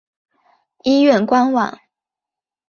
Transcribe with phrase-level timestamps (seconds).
[0.83, 1.77] 医院官网